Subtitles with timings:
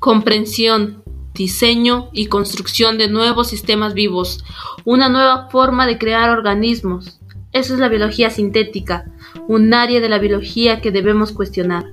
[0.00, 4.42] comprensión, diseño y construcción de nuevos sistemas vivos,
[4.84, 7.20] una nueva forma de crear organismos.
[7.52, 9.12] Eso es la biología sintética,
[9.46, 11.84] un área de la biología que debemos cuestionar.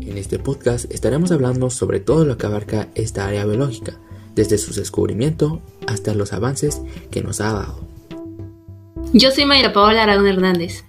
[0.00, 3.98] En este podcast estaremos hablando sobre todo lo que abarca esta área biológica,
[4.34, 7.86] desde su descubrimiento hasta los avances que nos ha dado.
[9.12, 10.84] Yo soy Mayra Paola Aragón Hernández.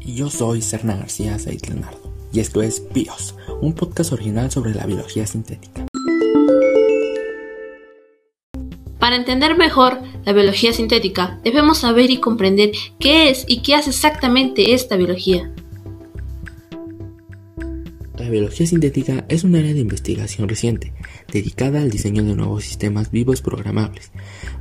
[0.00, 1.99] Y yo soy Serna García Said Leonardo.
[2.32, 5.86] Y esto es BIOS, un podcast original sobre la biología sintética.
[8.98, 13.90] Para entender mejor la biología sintética, debemos saber y comprender qué es y qué hace
[13.90, 15.52] exactamente esta biología.
[18.20, 20.92] La biología sintética es un área de investigación reciente,
[21.32, 24.12] dedicada al diseño de nuevos sistemas vivos programables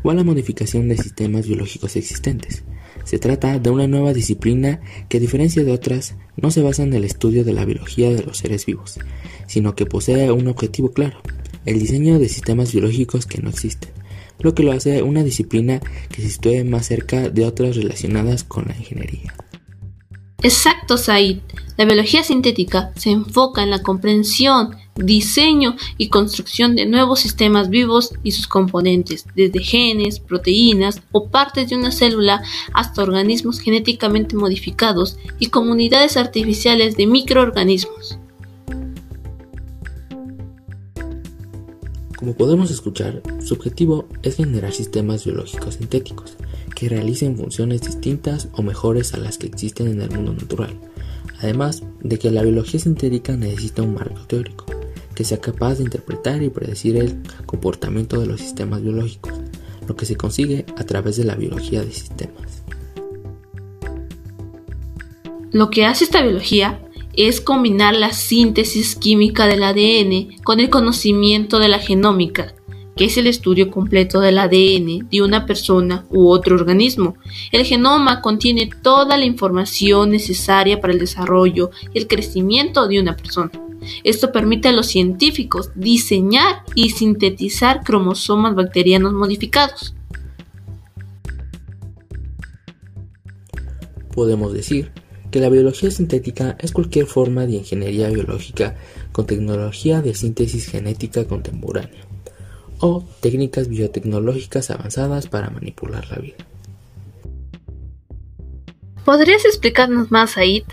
[0.02, 2.64] o a la modificación de sistemas biológicos existentes.
[3.04, 6.94] Se trata de una nueva disciplina que a diferencia de otras no se basa en
[6.94, 8.98] el estudio de la biología de los seres vivos,
[9.46, 11.22] sino que posee un objetivo claro,
[11.66, 13.92] el diseño de sistemas biológicos que no existen,
[14.40, 18.70] lo que lo hace una disciplina que se sitúe más cerca de otras relacionadas con
[18.70, 19.34] la ingeniería.
[20.42, 21.40] Exacto, Said.
[21.78, 28.14] La biología sintética se enfoca en la comprensión, diseño y construcción de nuevos sistemas vivos
[28.24, 32.42] y sus componentes, desde genes, proteínas o partes de una célula
[32.74, 38.18] hasta organismos genéticamente modificados y comunidades artificiales de microorganismos.
[42.18, 46.36] Como podemos escuchar, su objetivo es generar sistemas biológicos sintéticos
[46.80, 50.80] que realicen funciones distintas o mejores a las que existen en el mundo natural,
[51.42, 54.66] además de que la biología sintética necesita un marco teórico
[55.14, 59.34] que sea capaz de interpretar y predecir el comportamiento de los sistemas biológicos,
[59.90, 62.64] lo que se consigue a través de la biología de sistemas.
[65.52, 66.80] Lo que hace esta biología
[67.12, 72.54] es combinar la síntesis química del ADN con el conocimiento de la genómica,
[73.00, 77.16] que es el estudio completo del ADN de una persona u otro organismo.
[77.54, 83.16] El genoma contiene toda la información necesaria para el desarrollo y el crecimiento de una
[83.16, 83.52] persona.
[84.04, 89.96] Esto permite a los científicos diseñar y sintetizar cromosomas bacterianos modificados.
[94.14, 94.92] Podemos decir
[95.32, 98.76] que la biología sintética es cualquier forma de ingeniería biológica
[99.14, 102.10] con tecnología de síntesis genética contemporánea
[102.80, 106.38] o técnicas biotecnológicas avanzadas para manipular la vida.
[109.06, 110.64] ¿Podrías explicarnos más, Aid?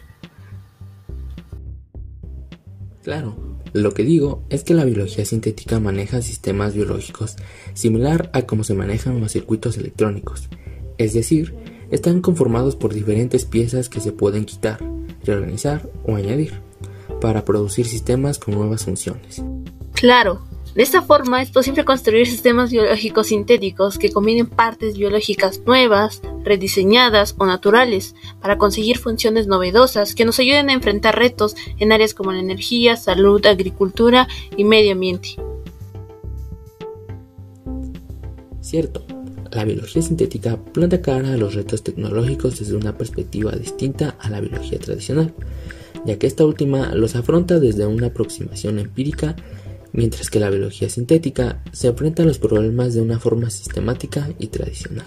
[3.03, 3.37] Claro,
[3.73, 7.37] lo que digo es que la biología sintética maneja sistemas biológicos
[7.75, 10.49] similar a cómo se manejan los circuitos electrónicos,
[10.99, 11.55] es decir,
[11.91, 14.81] están conformados por diferentes piezas que se pueden quitar,
[15.25, 16.61] reorganizar o añadir
[17.21, 19.43] para producir sistemas con nuevas funciones.
[19.93, 20.43] Claro,
[20.77, 27.35] de esta forma es posible construir sistemas biológicos sintéticos que combinen partes biológicas nuevas, rediseñadas
[27.39, 32.31] o naturales para conseguir funciones novedosas que nos ayuden a enfrentar retos en áreas como
[32.31, 35.37] la energía, salud, agricultura y medio ambiente.
[38.61, 39.03] Cierto,
[39.53, 44.43] la biología sintética planta cara a los retos tecnológicos desde una perspectiva distinta a la
[44.43, 45.33] biología tradicional,
[46.05, 49.37] ya que esta última los afronta desde una aproximación empírica
[49.93, 54.49] mientras que la biología sintética se enfrenta a los problemas de una forma sistemática y
[54.49, 55.07] tradicional.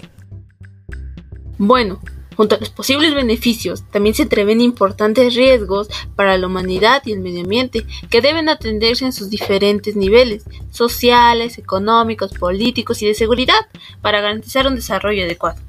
[1.58, 2.00] Bueno,
[2.36, 7.20] junto a los posibles beneficios, también se prevén importantes riesgos para la humanidad y el
[7.20, 13.60] medio ambiente que deben atenderse en sus diferentes niveles, sociales, económicos, políticos y de seguridad,
[14.00, 15.60] para garantizar un desarrollo adecuado.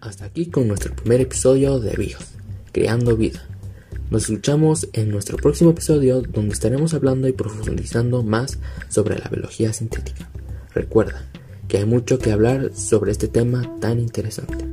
[0.00, 2.24] Hasta aquí con nuestro primer episodio de BIOS,
[2.72, 3.49] Creando Vida.
[4.10, 9.72] Nos escuchamos en nuestro próximo episodio donde estaremos hablando y profundizando más sobre la biología
[9.72, 10.28] sintética.
[10.74, 11.30] Recuerda
[11.68, 14.66] que hay mucho que hablar sobre este tema tan interesante.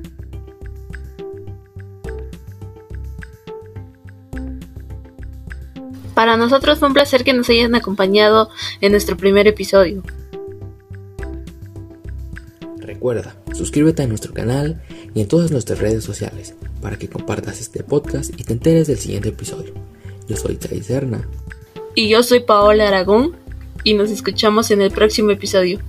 [6.16, 8.50] Para nosotros fue un placer que nos hayan acompañado
[8.82, 10.02] en nuestro primer episodio.
[12.98, 14.82] Recuerda, suscríbete a nuestro canal
[15.14, 18.98] y en todas nuestras redes sociales para que compartas este podcast y te enteres del
[18.98, 19.72] siguiente episodio.
[20.28, 20.82] Yo soy Chay
[21.94, 23.36] Y yo soy Paola Aragón
[23.84, 25.80] y nos escuchamos en el próximo episodio.